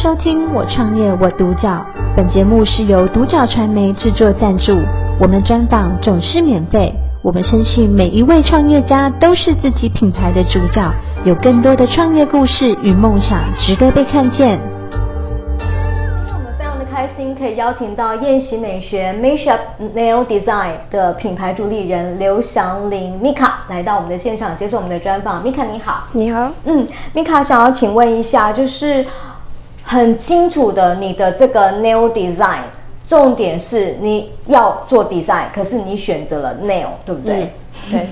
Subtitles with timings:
[0.00, 1.84] 收听我创业我独角，
[2.16, 4.78] 本节目是由独角传媒制作赞助，
[5.20, 6.94] 我们专访总是免费。
[7.20, 10.88] 我们深信每一位创业家都是自己品牌的主角，
[11.24, 14.60] 有更多的创业故事与梦想值得被看见。
[15.58, 15.66] 今
[16.28, 19.60] 天我们非常的开心，可以邀请到宴席美学 mash up
[19.96, 25.44] Nail Design 的品牌主理人刘祥林 Mika 来到我们的现场接受我们的专访。
[25.44, 26.86] Mika 你好，你好，嗯
[27.16, 29.04] ，Mika 想要请问一下，就是。
[29.82, 32.60] 很清楚的，你的这个 nail design，
[33.06, 37.52] 重点是你要做 design，可是你选择了 nail，对不对？
[37.92, 38.08] 嗯、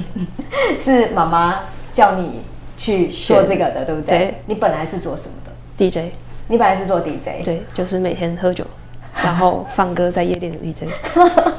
[0.49, 1.55] 对， 是妈妈
[1.93, 2.41] 叫你
[2.79, 4.19] 去做这个的，对不对？
[4.19, 4.35] 对。
[4.47, 6.13] 你本来是做什么的？DJ。
[6.49, 7.45] 你本来是做 DJ。
[7.45, 8.65] 对，就是每天喝酒，
[9.23, 10.89] 然后放歌在夜店的 DJ。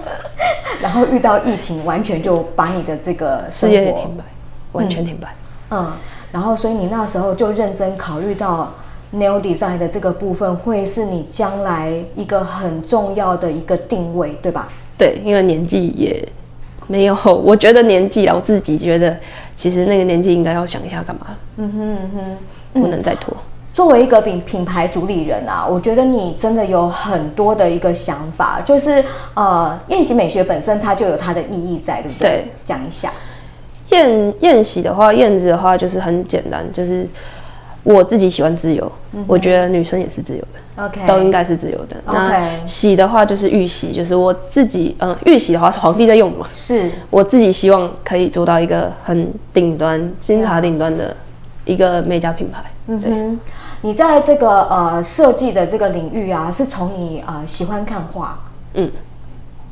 [0.82, 4.24] 然后遇到疫情，完全就把你的这个事业停摆，
[4.72, 5.36] 完全停摆。
[5.70, 5.86] 嗯。
[5.86, 5.94] 嗯，
[6.32, 8.74] 然后所以你那时候就认真考虑到。
[9.14, 14.68] Nail design 的这个部分会是你将来一个很重要的一个定位，对吧？
[14.98, 16.28] 对，因为年纪也
[16.88, 19.16] 没有，我觉得年纪啊，我自己觉得，
[19.56, 21.28] 其实那个年纪应该要想一下干嘛。
[21.56, 22.38] 嗯哼嗯
[22.74, 23.34] 哼，不能再拖。
[23.74, 29.02] 作为一个品品牌主理人啊，我觉得你真的有很多的一个想法，就是
[29.36, 32.30] 呃，宴席美学本身它就有它的意义在，对不对？
[32.30, 33.14] 对，讲一下。
[33.90, 37.08] 宴宴席的话，宴子的话就是很简单，就是。
[37.94, 41.96] 我自己喜欢自由，嗯、我觉得女生也是自由的，OK，都应该是自由的。
[42.06, 46.92] 那喜的话就是玉玺，就是我自己，嗯，玉玺的话是皇帝在用的嘛，是。
[47.10, 51.16] 我自己希望可以做到一个很顶端、金字塔顶端的
[51.64, 52.62] 一个美甲品牌。
[52.88, 53.40] 嗯哼，
[53.82, 58.38] 你在这个呃设计的这个领域啊，是从你呃喜欢看画，
[58.74, 58.92] 嗯，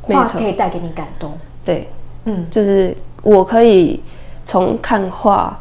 [0.01, 1.33] 画可以带给你感动，
[1.65, 1.89] 对，
[2.23, 4.01] 嗯，就是我可以
[4.45, 5.59] 从看画，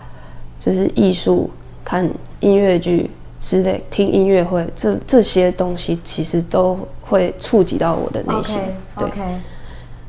[0.61, 1.51] 就是艺术。
[1.87, 2.09] 看
[2.45, 8.61] 音乐剧之类，听音乐会，这这些东西其实都会触及到我的内心。
[8.97, 9.35] Okay, 对，okay,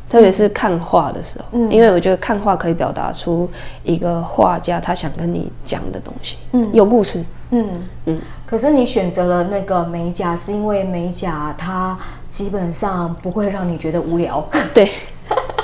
[0.10, 3.50] 特别是看画的时候，嗯，因为我觉得看画可以表达出
[3.84, 7.66] 一个画家他想跟你讲的东西，嗯，有故事，嗯
[8.06, 8.20] 嗯。
[8.46, 11.98] 可是你选择了那个美甲，是因为美甲它
[12.28, 14.46] 基本上不会让你觉得无聊。
[14.74, 14.90] 对，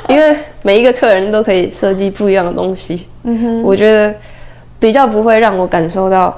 [0.07, 3.07] 因为每一个客人都可以设计不一样的东西。
[3.23, 4.15] 嗯哼，我觉得。
[4.81, 6.35] 比较不会让我感受到，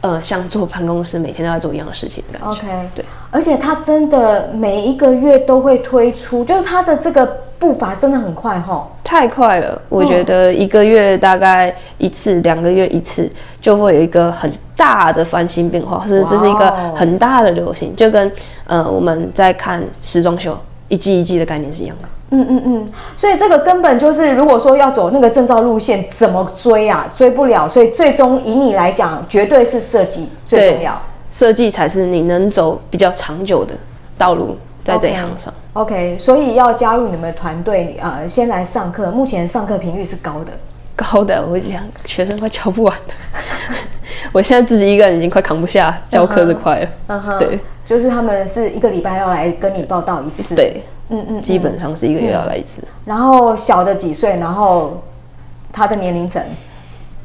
[0.00, 2.60] 呃，像坐办公室每天都在做一样的事情的感觉。
[2.60, 3.04] OK，对。
[3.30, 7.26] 而且它真的每一个月都会推出，就是它的这个
[7.58, 8.82] 步伐真的很快齁。
[9.02, 18.30] 太快了，我觉得一个月大概一次，两个月一次，就会有一个很大的翻新变化，是这是一个很大的流行，就跟
[18.66, 20.56] 呃我们在看时装秀
[20.88, 22.08] 一季一季的概念是一样的。
[22.30, 27.10] 嗯嗯嗯，所以这个根本就是，如果说要走那个证照路线，怎么追啊？
[27.14, 31.00] 追不了，所以最终以你来讲，绝对是设计最重要，
[31.30, 33.72] 设计才是你能走比较长久的
[34.18, 35.54] 道路，在这一行上。
[35.72, 40.52] OK，所以要加入你们团队，呃，先来上课，目前上课频率是高的，
[40.96, 43.14] 高的，我讲学生快教不完了，
[44.32, 46.88] 我现在自己一个人已经快扛不下教课这块了。
[47.06, 50.54] 嗯哼，对，就是他们是一个礼拜要来跟你报道一次。
[50.54, 50.82] 对。
[51.08, 52.82] 嗯嗯，基本上是一个月要来一次。
[52.82, 55.02] 嗯、然后小的几岁，然后
[55.72, 56.42] 他的年龄层，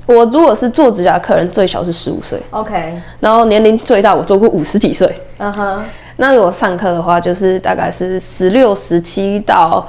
[0.06, 2.40] 我如果是做指甲的客人，最小是十五岁。
[2.51, 2.94] OK。
[3.19, 5.13] 然后年龄最大，我做过五十几岁。
[5.38, 5.84] 嗯哼。
[6.16, 9.85] 那如果上课的话，就是大概是十六、十七到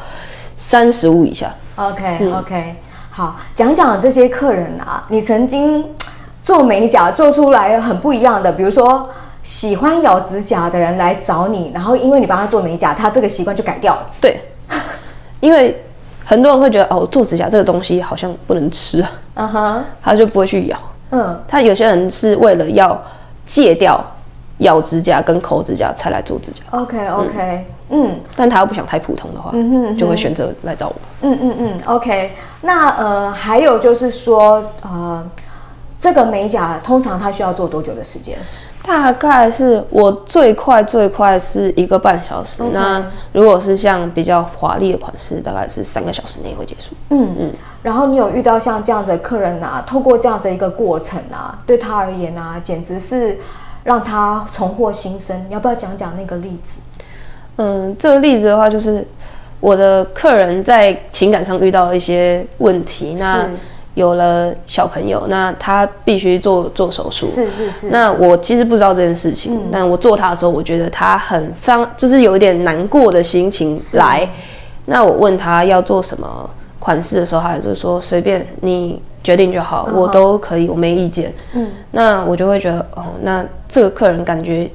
[0.56, 1.54] 三十五以下。
[1.76, 2.74] OK、嗯、OK。
[3.10, 5.84] 好，讲讲这些客人啊，你曾经
[6.42, 9.08] 做美甲做出来很不一样的，比如说。
[9.44, 14.10] 喜欢咬指甲的人来找你，然后因为你帮他做美甲，他这个习惯就改掉了。
[14.20, 14.40] 对，
[15.40, 15.84] 因为
[16.24, 19.82] 很多人会觉得哦，做指甲这个东西好像不能吃啊，嗯哼、uh-huh.
[20.02, 20.78] 他就不会去咬。
[21.10, 23.00] 嗯，他有些人是为了要
[23.44, 24.02] 戒掉
[24.58, 26.62] 咬指甲跟抠指甲才来做指甲。
[26.70, 30.94] OK OK，嗯，嗯，但他又不想太普通的话，嗯哼，就会选择来找我。
[31.20, 32.32] 嗯嗯嗯，OK，
[32.62, 35.22] 那呃还有就是说呃。
[36.00, 38.36] 这个美甲通常它需要做多久的时间？
[38.86, 42.62] 大概是我最快最快是一个半小时。
[42.62, 42.70] Okay.
[42.72, 46.94] 那如果是像比较华丽的款式，大概是三个小时内会结束。
[47.08, 47.52] 嗯嗯。
[47.82, 53.38] 然后你有遇到像这样子的客人啊，透过这样子一个过程啊，对他而言啊，简直是
[53.84, 55.46] 让他重获新生。
[55.48, 56.78] 你要不要讲讲那个例子？
[57.56, 59.06] 嗯，这个例子的话，就是
[59.60, 63.14] 我的客人在情感上遇到一些问题。
[63.18, 63.48] 那
[63.94, 67.26] 有了小朋友，那他必须做做手术。
[67.26, 67.90] 是是是。
[67.90, 74.28] 那我其实不知道这件事情，嗯、但我做他的时候，我觉得他很方，就是有一点难过的心情来。
[74.86, 81.32] 那我问他要做什么款式的时候，他就说随便你决定就好，哦、我都可以，我没意见。
[81.54, 81.68] 嗯。
[81.92, 84.68] 那我就会觉得，哦，那这个客人感觉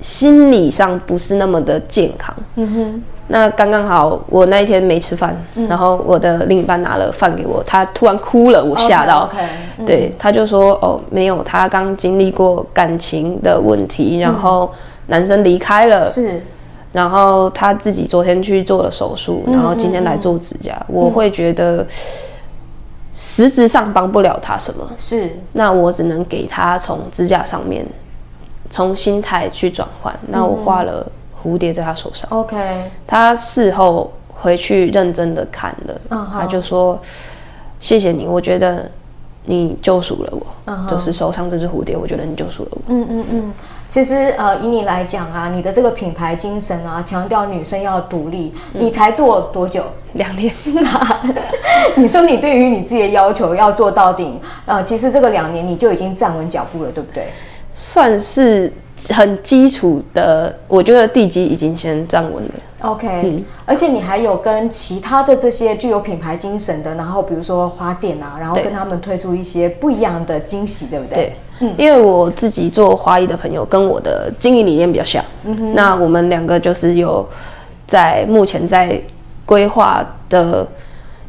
[0.00, 2.34] 心理上不是那么的健康。
[2.56, 3.02] 嗯哼。
[3.30, 9.28] 那刚刚好，我那一天没吃饭，嗯、然后我的另一半拿了饭给我，他突然哭了，我吓到。
[9.30, 9.46] Okay, okay,
[9.80, 14.72] 嗯、对，他就说哦，没有，他刚经历过感情的问题，然后
[15.08, 16.42] 男生离开了，是，
[16.90, 21.86] 然后他自己昨天去做了手术，然后今天来做指甲，我会觉得
[23.12, 27.84] 实质上帮不了他什么，是，那我只能给他从指甲上面，
[28.70, 31.10] 从心态去转换，那我画了。
[31.40, 32.56] 蝴蝶在他手上，OK，
[33.06, 36.40] 他事后回去认真的看了，uh huh.
[36.40, 37.00] 他就说
[37.78, 38.90] ：“谢谢你，我觉得
[39.44, 40.88] 你救赎了我，uh huh.
[40.88, 43.52] 就是手上这只蝴蝶，我觉得你救赎了我。”嗯嗯嗯，
[43.88, 49.84] 其实呃，以你来讲啊，你的这个品牌精神啊，强调女生要独立，嗯、你才做多久？
[50.14, 50.52] 两年。
[51.94, 57.28] 你说你对于你自己的要求要做到顶，呃，其实这个两年你就已经站稳脚步了，对不对？
[57.78, 58.72] 算是。
[59.14, 62.50] 很基础的，我觉得地基已经先站稳了。
[62.80, 71.14] OK，嗯，而且你还有跟其他的这些具有品牌精神的，然后比如说花店啊，然后跟他们推出一些不一样的惊喜，对不对？
[71.14, 75.24] 对，嗯，因为我自己做花艺的朋友跟我的经营理念比较像，
[75.74, 77.26] 那我们两个就是有
[77.86, 79.00] 在目前在
[79.46, 80.66] 规划的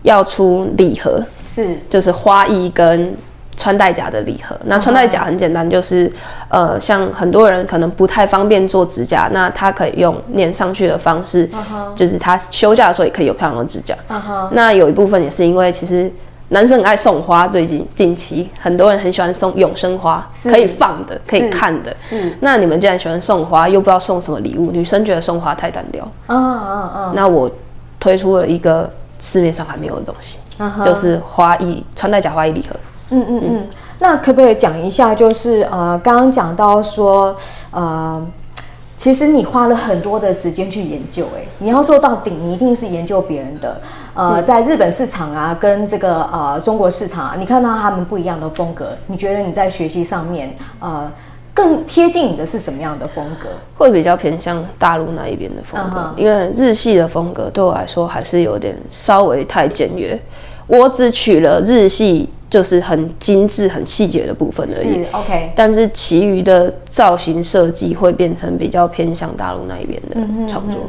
[0.02, 3.16] 要出礼盒，是，就是花艺跟。
[3.60, 6.10] 穿戴甲的礼盒，那穿戴甲很简单，就是，
[6.48, 11.48] 呃，像很多人可能不太方便做指甲，那他可以用粘上去的方式，
[11.94, 13.94] 就是他休假的时候也可以有漂亮的指甲。
[14.52, 16.10] 那有一部分也是因为其实
[16.48, 21.94] 男生很爱送花，最近近期很多人很喜欢送永生花，可以放的，可以看的。
[22.00, 22.34] 是。
[22.40, 26.10] 那你们既然喜欢送花，又不知道送什么礼物，女生觉得送花太单调。
[26.28, 27.12] 嗯嗯嗯。
[27.14, 27.52] 那我
[28.00, 28.90] 推出了一个
[29.20, 30.40] 市面上还没有的东西，
[30.82, 32.74] 就是花艺穿戴甲花艺礼盒。
[33.12, 33.68] 嗯嗯嗯，
[34.00, 37.36] 那可不可以讲一下，就是呃，刚刚讲到说，
[37.72, 38.26] 呃，
[38.98, 43.82] 其实你花了很多的时间去研究，哎，你要做到顶，你一定是研究别人的，
[44.14, 51.12] 呃，在日本市场啊，跟这个呃中国市场啊，你看到他们不一样的风格，你觉得你在学习上面，呃，
[51.56, 53.50] 更贴近你的是什么样的风格？
[53.78, 56.18] 会比较偏向大陆那一边的风格，uh huh.
[56.18, 60.20] 因为日系的风格对我来说还是有点稍微太简约，
[60.68, 62.30] 我只取了日系。
[62.50, 65.04] 就是很精致、很细节的部分而已。
[65.04, 65.52] 是 OK。
[65.56, 70.16] 但是其余的造型设计会变成比较偏向大陆那一边的
[70.48, 70.82] 创作。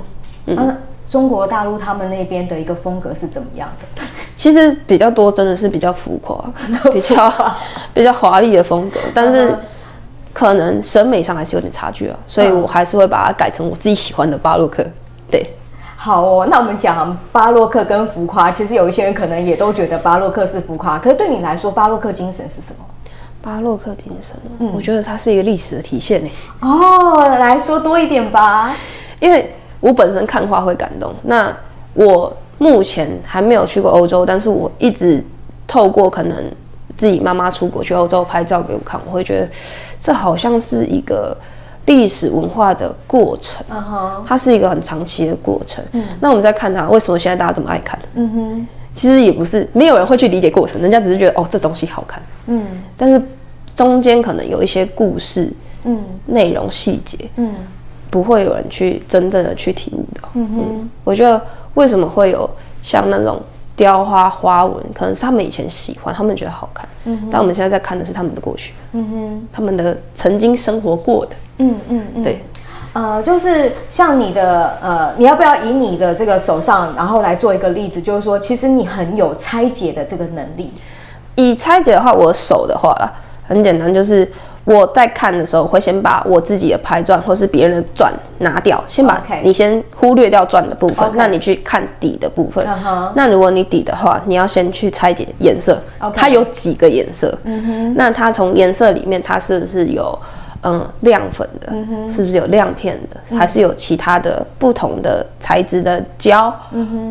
[0.47, 0.77] 嗯，嗯，嗯，嗯、啊，
[1.09, 4.03] 中国大陆他们那边的一个风格是怎么样的？
[4.37, 6.43] 其实比较多真的是比较浮夸、
[6.93, 7.55] 比较
[7.93, 9.55] 比较华丽的风格，但是
[10.33, 14.83] 可能审美上还是有点差距啊，所以我还是会把它改成我自己喜欢的巴洛克。
[15.31, 15.47] 对。
[16.03, 22.87] 好哦，那我们讲巴洛克跟浮夸，其实有一些人可能也都觉得巴洛克是浮夸，可是对你来说，巴洛克精神是什么？
[23.43, 26.33] 巴洛克精神，嗯，我觉得它是一个历史的体现诶。
[26.63, 28.75] 哦，来说多一点吧。
[29.21, 31.55] 因为我本身看画会感动，那
[31.93, 35.23] 我目前还没有去过欧洲，但是我一直
[35.67, 36.51] 透过可能
[36.97, 39.49] 自己妈妈出国去欧洲拍照给我看，我会觉得
[40.01, 41.37] 这好像是一个。
[41.91, 44.23] 历史文化的过程，uh huh.
[44.25, 45.85] 它是一个很长期的过程。
[45.91, 47.99] 嗯，那我们再看它，为什么现在大家这么爱看？
[48.15, 48.65] 嗯哼、uh，huh.
[48.95, 52.23] 其实也不是没有人会去理解过程，人家只是觉得哦，这东西好看。
[52.47, 52.65] 嗯，
[52.97, 53.21] 但是
[53.75, 55.53] 中间可能有一些故事，
[55.83, 57.53] 嗯，内容细节，嗯，
[58.09, 60.29] 不会有人去真正的去体悟到。
[60.35, 61.43] 嗯哼，嗯，我觉得
[61.75, 62.49] 为什么会有
[62.83, 63.43] 像那种。
[63.77, 66.89] 雕花花纹，可能是他们以前喜欢，他们觉得好看。
[67.05, 68.73] 嗯，但我们现在在看的是他们的过去。
[68.93, 71.33] 嗯哼，他们的曾经生活过的。
[71.59, 72.43] 嗯嗯嗯，对。
[72.93, 80.73] 呃，就是像你的呃，你要不要以你的这个手上，然后来做一个例子，就是说，其实你很有拆解的这个能力。
[81.37, 83.13] 以拆解的话，我手的话啦，
[83.47, 84.31] 很简单，就是。
[84.65, 92.65] 我在看的时候，会先把我自己的拍钻或是别人的钻拿掉，先把你先忽略掉钻的部分.那你去看底的部分。
[92.67, 93.11] Uh.
[93.17, 95.81] 那如果你底的话，你要先去拆解颜色.
[96.15, 97.37] 它有几个颜色。
[97.45, 97.95] 嗯哼、uh，huh.
[97.97, 100.17] 那它从颜色里面，它是不是有
[100.63, 102.15] 嗯亮粉的？uh，huh.
[102.15, 103.39] 是不是有亮片的？Uh.
[103.39, 106.55] 还是有其他的不同的材质的胶？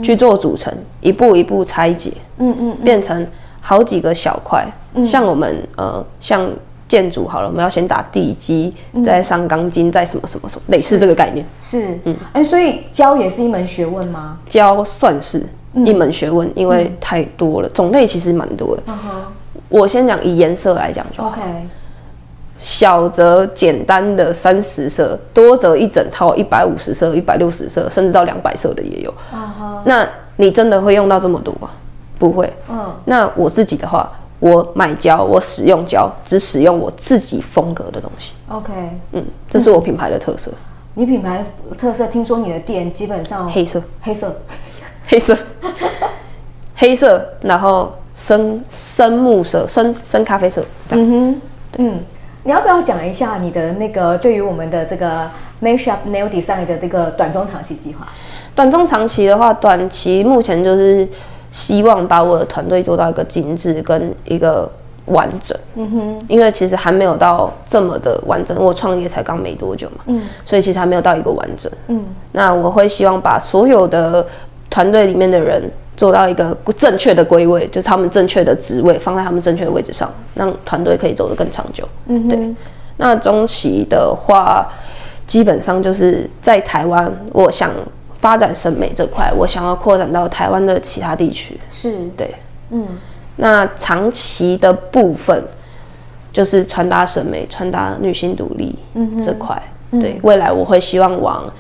[0.04, 2.14] 去做组成，一步一步拆解。
[2.38, 2.84] 嗯嗯、uh，huh.
[2.84, 3.28] 变成
[3.60, 4.64] 好几个小块。
[4.94, 5.10] 嗯、uh，huh.
[5.10, 6.48] 像我们呃像。
[6.90, 8.74] 建筑好了，我们要先打地基，
[9.06, 11.46] 再上钢筋，再什么什么什么，类似这个概念。
[11.62, 14.40] 是，嗯，哎，所以胶也是一门学问吗？
[14.50, 15.46] 胶算是
[15.86, 18.84] 一门学问，因为太多了，种类其实蛮多的。
[19.70, 21.30] 我先讲以颜色来讲就好。
[21.30, 21.40] OK。
[22.58, 29.14] 小则简单的三十色，多则一整套一百五十色、一百六十色，甚至到两百色的也有。
[29.86, 30.06] 那
[30.36, 31.70] 你真的会用到这么多吗？
[32.18, 32.52] 不会。
[32.68, 32.94] 嗯。
[33.06, 34.12] 那我自己的话。
[34.40, 38.34] 我买胶，我使用胶，只使用我自己风格的东西。
[38.48, 38.72] OK，
[39.12, 40.52] 嗯，这是我品牌的特色。
[40.52, 40.66] 嗯
[40.96, 41.46] 你品牌
[41.78, 44.36] 特色，听说你的店基本上黑色，黑色，
[45.08, 45.38] 黑色，
[46.76, 50.66] 黑色，然后深深木色，深深咖啡色。
[50.90, 51.42] 嗯哼，
[51.78, 52.00] 嗯，
[52.44, 55.30] 你要不要讲一下你的那个对于我们的这个
[55.62, 58.08] Makeup Nail Design 的这个短中长期计划？
[58.56, 61.08] 短中长期的话，短期目前就是
[61.52, 64.70] 希望把我的团队做到一个精致跟一个
[65.06, 65.58] 完整。
[65.76, 70.04] 嗯哼，因为其实还没有到这么的完整，我创业才刚没多久嘛。
[70.06, 71.72] 嗯，所以其实还没有到一个完整。
[71.88, 74.26] 嗯，那我会希望把所有的
[74.70, 81.84] 团队里面的人做到一个正确的归位，就是他们正确的职位放在他们正确的位置上，让团队可以走得更长久。
[82.06, 82.56] 嗯，对。
[82.98, 84.68] 那中期的话，
[85.26, 87.72] 基本上就是在台湾，我想。
[88.20, 91.60] 发展审美这块，我想要扩展到台湾的其他地区。
[91.70, 92.36] 是，对，
[92.72, 92.88] 嗯。
[93.38, 95.44] 那长期的部分
[96.34, 98.78] 就是传达审美、传达女性独立
[99.22, 99.62] 这块。
[99.92, 101.52] 嗯、对，未来我会希望往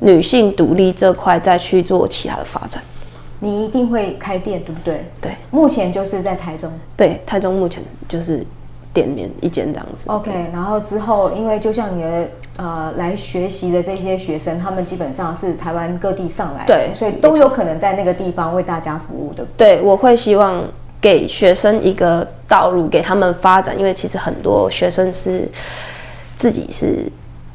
[0.00, 2.82] 女性独立这块再去做其他的发展。
[3.40, 5.04] 你一定会开店，对不对？
[5.20, 5.32] 对。
[5.50, 6.70] 目前就是在台中。
[6.96, 8.46] 对，台中目前就是。
[8.94, 10.08] 店面一间这样子。
[10.08, 19.44] OK，然后之后，因为就像你的呃来学习的这些学生，他们基本上是台湾各地上来的，对，所以都有可能在那个地方为大家服务的。
[19.56, 20.64] 对，我会希望
[21.00, 25.48] 给学生一个道路，给他们发展，因为其实很多学生是
[26.38, 27.10] 自己是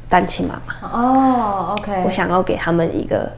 [0.08, 0.88] 单亲妈妈。
[0.92, 3.32] 哦，OK，我想要给他们一个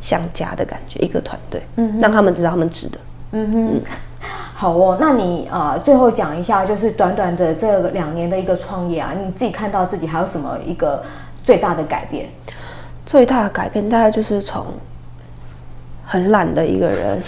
[0.00, 2.98] 像家的感觉，一个团队，嗯，让他们知道他们值得。
[3.32, 3.74] 嗯哼。
[3.76, 3.82] 嗯
[4.60, 11.02] 好哦，那你呃最后讲一下，就是短短的这两年的一个创业啊，你自己看到自己还有什么一个
[11.42, 12.28] 最大的改变？
[13.06, 14.66] 最大的改变大概就是从
[16.04, 17.22] 很懒的一个人，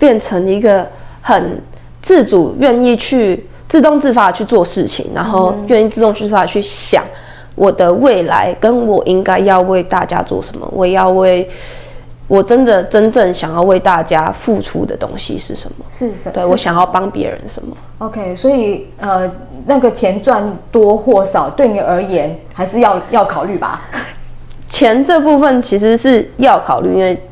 [0.00, 0.88] 变成一个
[1.20, 1.62] 很
[2.02, 7.04] 自主、愿意去自动自发去做事情，然后愿意自动自发去想
[7.54, 11.48] 我的未来跟我应该要为大家做什么，我要为。
[12.32, 15.84] 我真的真正想要为大家付出的东西是什么？
[15.90, 16.32] 是什么？
[16.32, 19.30] 对，我想要帮别人什么？OK，所以呃，
[19.66, 23.82] 那个钱赚多或少，对你而言还是要要考虑吧。
[24.66, 27.22] 钱这部分其实是要考虑，因为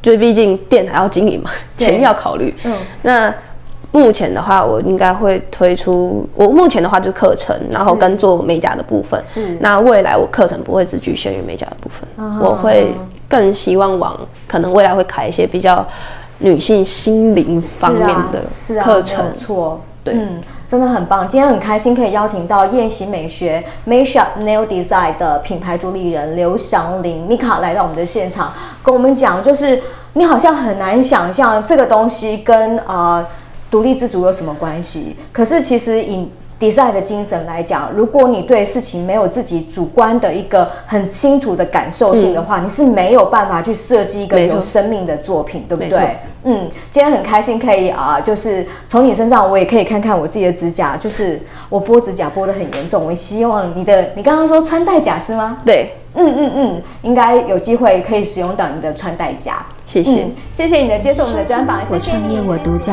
[0.00, 2.54] 就毕竟店还要经营嘛，钱要考虑。
[2.64, 2.74] 嗯。
[3.02, 3.34] 那
[3.92, 9.22] 目前的话，我应该会推出，我目前的话就是课程，然后跟做美甲的部分。
[9.22, 9.58] 是。
[9.60, 12.90] 那未来我课程不会只局限于美甲的部分，嗯、我会。
[13.28, 15.86] 更希望往可能未来会开一些比较
[16.38, 18.42] 女性心灵方面的
[18.82, 21.28] 课程，错、啊，对，嗯，真的很棒。
[21.28, 28.52] 今天很开心可以邀请到宴席美学 Makeup Nail Design 的品牌主理人刘祥林 Mika 来到我们的现场，
[28.82, 29.80] 跟我们讲，就是
[30.14, 33.24] 你好像很难想象这个东西跟呃
[33.70, 36.28] 独立自主有什么关系，可是其实以
[36.60, 46.16] design 的精神来讲，如果你对事情没有自己主观的一个很清楚的感受性的话，嗯、你是没有办法去设计一个有生命的作品，对不对？
[46.44, 55.58] 嗯，今天很开心可以啊、呃，就是从你身上我也可以看看我自己的指甲，就是我剥指甲剥得很严重，我希望你的，你刚刚说穿戴甲是吗？
[55.64, 59.64] 对，嗯嗯嗯，应该有机会可以使用到你的穿戴甲。
[59.86, 62.22] 谢谢、嗯，谢谢你的接受我们的专访，谢谢你。
[62.24, 62.92] 我创业我独角，